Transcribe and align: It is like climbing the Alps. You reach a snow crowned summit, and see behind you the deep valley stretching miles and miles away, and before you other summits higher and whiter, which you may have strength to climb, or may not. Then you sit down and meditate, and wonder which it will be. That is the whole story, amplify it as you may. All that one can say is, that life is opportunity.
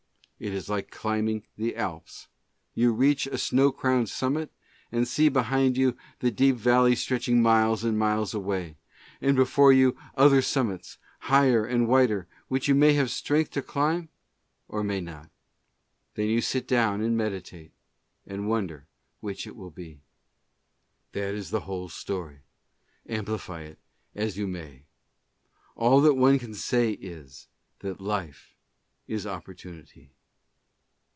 It 0.43 0.55
is 0.55 0.67
like 0.69 0.89
climbing 0.89 1.43
the 1.55 1.75
Alps. 1.75 2.27
You 2.73 2.93
reach 2.93 3.27
a 3.27 3.37
snow 3.37 3.71
crowned 3.71 4.09
summit, 4.09 4.49
and 4.91 5.07
see 5.07 5.29
behind 5.29 5.77
you 5.77 5.95
the 6.17 6.31
deep 6.31 6.55
valley 6.55 6.95
stretching 6.95 7.43
miles 7.43 7.83
and 7.83 7.95
miles 7.95 8.33
away, 8.33 8.77
and 9.21 9.35
before 9.35 9.71
you 9.71 9.95
other 10.17 10.41
summits 10.41 10.97
higher 11.19 11.63
and 11.63 11.87
whiter, 11.87 12.27
which 12.47 12.67
you 12.67 12.73
may 12.73 12.93
have 12.93 13.11
strength 13.11 13.51
to 13.51 13.61
climb, 13.61 14.09
or 14.67 14.83
may 14.83 14.99
not. 14.99 15.29
Then 16.15 16.27
you 16.29 16.41
sit 16.41 16.67
down 16.67 17.01
and 17.01 17.15
meditate, 17.15 17.71
and 18.25 18.49
wonder 18.49 18.87
which 19.19 19.45
it 19.45 19.55
will 19.55 19.69
be. 19.69 20.01
That 21.11 21.35
is 21.35 21.51
the 21.51 21.59
whole 21.69 21.87
story, 21.87 22.39
amplify 23.07 23.61
it 23.61 23.77
as 24.15 24.39
you 24.39 24.47
may. 24.47 24.85
All 25.75 26.01
that 26.01 26.15
one 26.15 26.39
can 26.39 26.55
say 26.55 26.93
is, 26.93 27.47
that 27.81 28.01
life 28.01 28.55
is 29.07 29.27
opportunity. 29.27 30.13